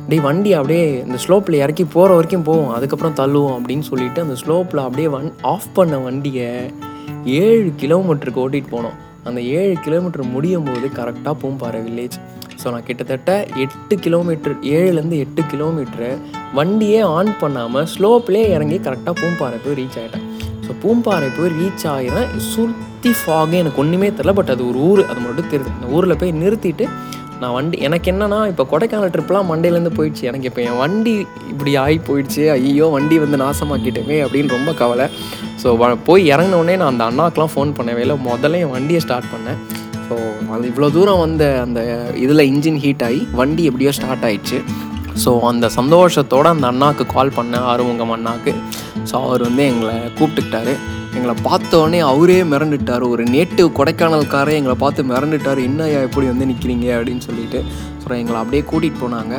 [0.09, 2.71] டேய் வண்டி அப்படியே இந்த ஸ்லோப்பில் இறக்கி போகிற வரைக்கும் போவோம்.
[2.77, 6.49] அதுக்கப்புறம் தள்ளுவோம் அப்படின்னு சொல்லிட்டு அந்த ஸ்லோப்பில் அப்படியே வன் ஆஃப் பண்ண வண்டியை
[7.41, 8.97] ஏழு கிலோமீட்டருக்கு ஓட்டிகிட்டு போனோம்.
[9.29, 12.17] அந்த ஏழு கிலோமீட்டர் முடியும் போது கரெக்டாக பூம்பாறை வில்லேஜ்
[12.61, 13.31] ஸோ நான் கிட்டத்தட்ட
[13.63, 16.09] எட்டு கிலோமீட்டர் ஏழுலேருந்து எட்டு கிலோமீட்டரு
[16.59, 20.27] வண்டியே ஆன் பண்ணாமல் ஸ்லோப்லேயே இறங்கி கரெக்டாக பூம்பாறை போய் ரீச் ஆகிட்டேன்
[20.65, 25.19] ஸோ பூம்பாறை போய் ரீச் ஆகிறேன் சுற்றி ஃபாகே எனக்கு ஒன்றுமே தெரில பட் அது ஒரு ஊர் அது
[25.25, 25.73] மட்டும் தெரியுது.
[25.77, 26.85] அந்த ஊரில் போய் நிறுத்திட்டு
[27.41, 30.23] நான் வண்டி எனக்கு என்னென்னா இப்போ கொடைக்கானல் ட்ரிப்லாம் மண்டேலேருந்து போயிடுச்சு.
[30.29, 31.13] எனக்கு இப்போ என் வண்டி
[31.51, 32.43] இப்படி ஆகி போயிடுச்சு.
[32.55, 35.07] ஐயோ வண்டி வந்து நாசமாக்கிட்டேமே அப்படின்னு ரொம்ப கவலை.
[35.63, 38.17] ஸோ வ போய் இறங்கினோடனே நான் அந்த அண்ணாக்கெலாம் ஃபோன் பண்ணவே இல்லை.
[38.29, 39.59] முதல்ல என் வண்டியை ஸ்டார்ட் பண்ணேன்.
[40.11, 40.15] ஸோ
[40.53, 41.81] அது இவ்வளோ தூரம் வந்த அந்த
[42.21, 44.57] இதில் இன்ஜின் ஹீட் ஆகி வண்டி எப்படியோ ஸ்டார்ட் ஆயிடுச்சு.
[45.23, 48.51] ஸோ அந்த சந்தோஷத்தோடு அந்த அண்ணாக்கு கால் பண்ணேன் ஆர்வங்கம் அண்ணாக்கு.
[49.09, 50.73] ஸோ அவர் வந்து எங்களை கூப்பிட்டுக்கிட்டாரு.
[51.17, 53.05] எங்களை பார்த்த உடனே அவரே மிரண்டுட்டார்.
[53.13, 55.61] ஒரு நேட்டிவ் கொடைக்கானல்காரே எங்களை பார்த்து மிரண்டுட்டார்.
[55.69, 57.61] என்னையா எப்படி வந்து நிற்கிறீங்க அப்படின்னு சொல்லிட்டு.
[58.03, 59.35] ஸோ எங்களை அப்படியே கூட்டிகிட்டு போனாங்க.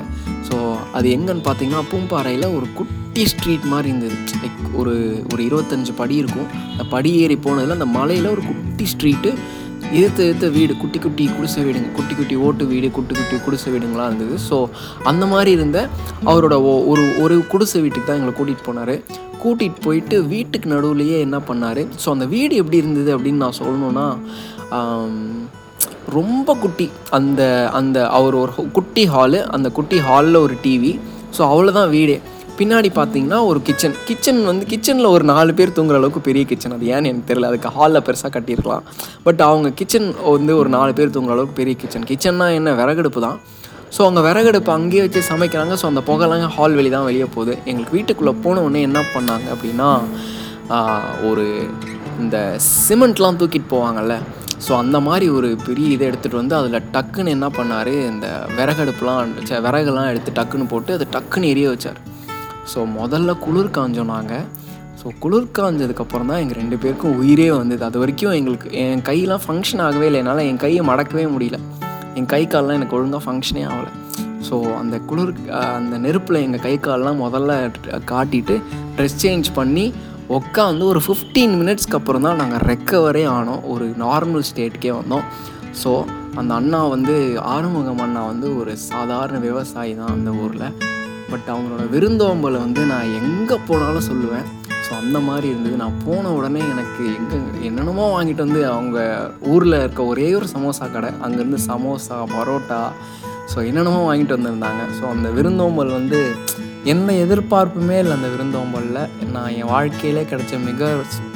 [0.48, 0.56] ஸோ
[0.98, 4.18] அது எங்கன்னு பார்த்தீங்கன்னா பூம்பாறையில் ஒரு குட்டி ஸ்ட்ரீட் மாதிரி இருந்தது.
[4.42, 4.94] லைக் ஒரு
[5.32, 6.48] ஒரு இருபத்தஞ்சு படி இருக்கும்.
[6.72, 9.32] அந்த படி ஏறி போனதில் அந்த மலையில் ஒரு குட்டி ஸ்ட்ரீட்டு
[9.98, 14.08] இழுத்த இழுத்த வீடு குட்டி குட்டி குடிசை வீடுங்க குட்டி குட்டி ஓட்டு வீடு குட்டி குட்டி குடிசை வீடுங்களாம்
[14.10, 14.36] இருந்தது.
[14.48, 14.56] ஸோ
[15.10, 15.78] அந்த மாதிரி இருந்த
[16.32, 16.56] அவரோட
[16.92, 18.94] ஒரு ஒரு குடிசை வீட்டுக்கு தான் எங்களை கூட்டிகிட்டு போனார்.
[19.42, 21.82] கூட்டிகிட்டு போயிட்டு வீட்டுக்கு நடுவுலையே என்ன பண்ணார்?
[22.02, 24.06] ஸோ அந்த வீடு எப்படி இருந்தது அப்படின்னு நான் சொல்லணுன்னா
[26.18, 26.86] ரொம்ப குட்டி.
[27.18, 27.42] அந்த
[27.78, 30.92] அந்த அவர் ஒரு குட்டி ஹாலு அந்த குட்டி ஹாலில் ஒரு டிவி
[31.36, 32.16] ஸோ அவ்வளோதான் வீடே.
[32.58, 36.86] பின்னாடி பார்த்தீங்கன்னா ஒரு கிச்சன் கிச்சன் வந்து கிச்சனில் ஒரு நாலு பேர் தூங்குற அளவுக்கு பெரிய கிச்சன் அது
[36.94, 37.48] ஏன்னு எனக்கு தெரியல.
[37.50, 38.84] அதுக்கு ஹாலில் பெருசாக கட்டியிருக்கலாம்.
[39.26, 42.74] பட் அவங்க கிச்சன் வந்து ஒரு நாலு பேர் தூங்குற அளவுக்கு பெரிய கிச்சன் கிச்சன்னா என்ன?
[42.80, 43.38] விறகடுப்பு தான்.
[43.94, 45.72] ஸோ அவங்க விறகடுப்பு அங்கேயே வச்சு சமைக்கிறாங்க.
[45.80, 47.54] ஸோ அந்த புகைலாம் ஹால் வெளி தான் வெளியே போகுது.
[47.70, 49.88] எங்களுக்கு வீட்டுக்குள்ளே போன உடனே என்ன பண்ணாங்க அப்படின்னா
[51.30, 51.46] ஒரு
[52.22, 52.36] இந்த
[52.86, 54.14] சிமெண்ட்லாம் தூக்கிட்டு போவாங்கல்ல.
[54.66, 57.94] ஸோ அந்த மாதிரி ஒரு பெரிய இதை எடுத்துகிட்டு வந்து அதில் டக்குன்னு என்ன பண்ணார்?
[58.12, 58.26] இந்த
[58.58, 59.36] விறகடுப்புலாம்
[59.68, 62.00] விறகுலாம் எடுத்து டக்குன்னு போட்டு அதை டக்குன்னு எரிய வச்சார்.
[62.70, 64.44] ஸோ முதல்ல குளிர் காஞ்சோம் நாங்கள்
[65.00, 67.82] ஸோ குளிர் காஞ்சதுக்கப்புறம் தான் எங்கள் ரெண்டு பேருக்கும் உயிரே வந்தது.
[67.88, 70.20] அது வரைக்கும் எங்களுக்கு என் கையெலாம் ஃபங்க்ஷன் ஆகவே இல்லை.
[70.22, 71.58] என்னால் என் கையை மடக்கவே முடியல.
[72.18, 73.90] என் கை கால்லாம் எனக்கு ஒழுங்காக ஃபங்க்ஷனே ஆகலை.
[74.48, 75.32] ஸோ அந்த குளிர்
[75.78, 77.52] அந்த நெருப்பில் எங்கள் கை கால்லாம் முதல்ல
[78.12, 78.56] காட்டிட்டு
[78.96, 79.86] ட்ரெஸ் சேஞ்ச் பண்ணி
[80.38, 83.62] உட்காந்து ஒரு ஃபிஃப்டீன் மினிட்ஸ்க்கு அப்புறம் தான் நாங்கள் ரெக்கவரே ஆனோம்.
[83.72, 85.26] ஒரு நார்மல் ஸ்டேட்டுக்கே வந்தோம்.
[85.82, 85.92] ஸோ
[86.40, 87.14] அந்த அண்ணா வந்து
[87.54, 90.66] ஆறுமுகம் அண்ணா வந்து ஒரு சாதாரண விவசாயி தான் அந்த ஊரில்.
[91.32, 94.46] பட் அவங்களோட விருந்தோம்பலை வந்து நான் எங்கே போனாலும் சொல்லுவேன்.
[94.86, 95.76] ஸோ அந்த மாதிரி இருந்தது.
[95.82, 97.36] நான் போன உடனே எனக்கு எங்கே
[97.68, 98.98] என்னென்னமோ வாங்கிட்டு வந்து அவங்க
[99.52, 102.80] ஊரில் இருக்க ஒரே ஒரு சமோசா கடை அங்கேருந்து சமோசா பரோட்டா
[103.52, 104.82] ஸோ என்னென்னமோ வாங்கிட்டு வந்திருந்தாங்க.
[104.98, 106.20] ஸோ அந்த விருந்தோம்பல் வந்து
[106.92, 109.02] என்ன எதிர்பார்ப்புமே இல்லை அந்த விருந்தோம்பலில்.
[109.34, 110.88] நான் என் வாழ்க்கையிலே கிடைச்ச மிக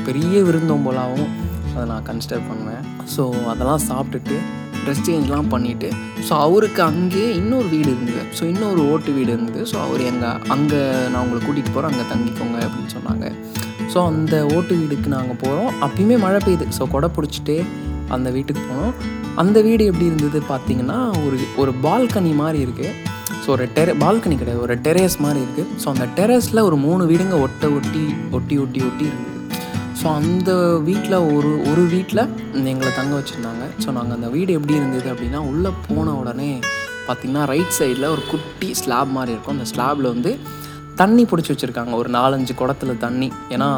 [0.07, 1.33] பெரிய விருந்தோம்பலாகவும்
[1.75, 2.85] அதை நான் கன்சிடர் பண்ணுவேன்.
[3.15, 4.37] ஸோ அதெல்லாம் சாப்பிட்டுட்டு
[4.87, 5.88] ட்ரெஸ் சேஞ்ச்லாம் பண்ணிவிட்டு
[6.29, 8.22] ஸோ அவருக்கு அங்கேயே இன்னொரு வீடு இருந்தது.
[8.38, 9.62] ஸோ இன்னொரு ஓட்டு வீடு இருந்தது.
[9.72, 10.81] ஸோ அவர் எங்கள் அங்கே
[11.12, 13.27] நான் உங்களை கூட்டிகிட்டு போகிறேன் அங்கே தங்கிக்கோங்க அப்படின்னு சொன்னாங்க.
[13.92, 16.66] ஸோ அந்த ஓட்டு வீடுக்கு நாங்கள் போகிறோம் அப்பயுமே மழை பெய்யுது.
[16.79, 17.59] ஸோ கொடை பிடிச்சிட்டே
[18.16, 18.94] அந்த வீட்டுக்கு போனோம்.
[19.42, 22.92] அந்த வீடு எப்படி இருந்தது பார்த்தீங்கன்னா ஒரு ஒரு பால்கனி மாதிரி இருக்குது
[23.42, 27.37] ஸோ ஒரு டெர பால்கனி கிடையாது ஒரு டெரேஸ் மாதிரி இருக்குது ஸோ அந்த டெரஸில் ஒரு மூணு வீடுங்க
[27.46, 28.05] ஒட்ட ஒட்டி
[28.37, 29.36] ஒட்டி ஒட்டி ஒட்டி இருக்குது
[30.01, 30.51] ஸோ அந்த
[30.89, 32.23] வீட்டில் ஒரு ஒரு வீட்டில்
[32.73, 33.65] எங்களை தங்க வச்சுருந்தாங்க.
[33.83, 36.51] ஸோ நாங்கள் அந்த வீடு எப்படி இருந்தது அப்படின்னா உள்ளே போன உடனே
[37.07, 39.57] பார்த்திங்கன்னா ரைட் சைடில் ஒரு குட்டி ஸ்லாப் மாதிரி இருக்கும்.
[39.57, 40.33] அந்த ஸ்லாபில் வந்து
[41.01, 41.95] தண்ணி பிடிச்சி வச்சுருக்காங்க.
[42.01, 43.29] ஒரு நாலஞ்சு குடத்துல தண்ணி.
[43.55, 43.69] ஏன்னா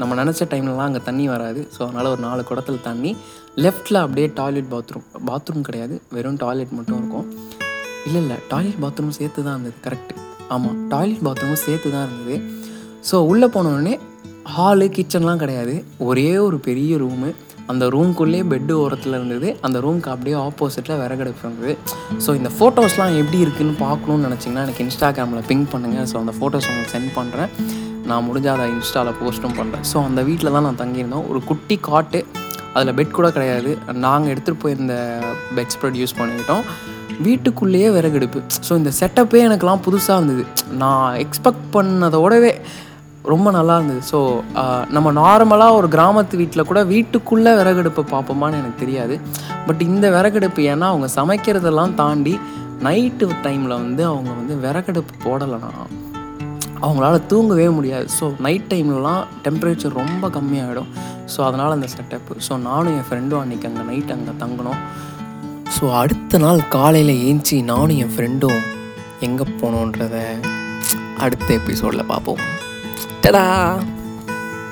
[0.00, 1.60] நம்ம நினச்ச டைம்லலாம் அங்கே தண்ணி வராது.
[1.74, 3.10] ஸோ அதனால் ஒரு நாலு குடத்துல தண்ணி.
[3.64, 5.96] லெஃப்ட்டில் அப்படியே டாய்லெட் பாத்ரூம் பாத்ரூம் கிடையாது.
[6.16, 7.26] வெறும் டாய்லெட் மட்டும் இருக்கும்.
[8.06, 8.38] இல்லை இல்லை.
[8.52, 9.78] டாய்லெட் பாத்ரூம் சேர்த்து தான் இருந்தது.
[9.86, 10.12] கரெக்ட்
[10.54, 12.36] ஆமாம் டாய்லெட் பாத்ரூமும் சேர்த்து தான் இருந்தது.
[13.10, 13.94] ஸோ உள்ளே போனோடனே
[14.52, 15.74] ஹாலு கிச்சன்லாம் கிடையாது.
[16.08, 17.28] ஒரே ஒரு பெரிய ரூமு
[17.72, 19.48] அந்த ரூம்குள்ளேயே பெட்டு ஓரத்தில் இருந்தது.
[19.66, 21.72] அந்த ரூம்க்கு அப்படியே ஆப்போசிட்டில் விறகடுப்பு இருந்தது.
[22.24, 26.94] ஸோ இந்த ஃபோட்டோஸ்லாம் எப்படி இருக்குதுன்னு பார்க்கணுன்னு நினச்சிங்கன்னா எனக்கு இன்ஸ்டாகிராமில் பிங்க் பண்ணுங்கள் ஸோ அந்த ஃபோட்டோஸ் உங்களுக்கு
[26.96, 27.50] சென்ட் பண்ணுறேன்
[28.10, 31.26] நான் முடிஞ்சால் அதை இன்ஸ்டாவில் போஸ்ட்டும் பண்ணுறேன் ஸோ அந்த வீட்டில் தான் நான் தங்கியிருந்தோம்.
[31.32, 32.20] ஒரு குட்டி காட்டு.
[32.76, 33.72] அதில் பெட் கூட கிடையாது.
[34.06, 34.94] நாங்கள் எடுத்துகிட்டு போயிருந்த
[35.56, 36.64] பெட் ஸ்ப்ரெட் யூஸ் பண்ணிக்கிட்டோம்.
[37.26, 38.40] வீட்டுக்குள்ளேயே விறகடுப்பு.
[38.68, 40.44] ஸோ இந்த செட்டப்பே எனக்குலாம் புதுசாக இருந்தது.
[40.82, 42.52] நான் எக்ஸ்பெக்ட் பண்ணதோடவே
[43.32, 44.02] ரொம்ப நல்லா இருந்தது.
[44.10, 44.18] ஸோ
[44.96, 49.14] நம்ம நார்மலாக ஒரு கிராமத்து வீட்டில் கூட வீட்டுக்குள்ளே விறகடுப்பை பார்ப்போமான்னு எனக்கு தெரியாது.
[49.66, 52.34] பட் இந்த விறகடுப்பு ஏன்னா அவங்க சமைக்கிறதெல்லாம் தாண்டி
[52.86, 55.70] நைட்டு டைமில் வந்து அவங்க வந்து விறகடுப்பு போடலைன்னா
[56.84, 58.06] அவங்களால தூங்கவே முடியாது.
[58.18, 60.90] ஸோ நைட் டைம்லலாம் டெம்பரேச்சர் ரொம்ப கம்மியாகிடும்
[61.34, 64.82] ஸோ அதனால் அந்த செட்டப்பு ஸோ நானும் என் ஃப்ரெண்டும் அன்றைக்கி அங்கே நைட் அங்கே தங்கினோம்.
[65.76, 68.60] ஸோ அடுத்த நாள் காலையில் ஏஞ்சி நானும் என் ஃப்ரெண்டும்
[69.28, 70.16] எங்கே போனோன்றத
[71.24, 72.42] அடுத்த எபிசோடில் பார்ப்போம்.
[73.24, 73.44] டடா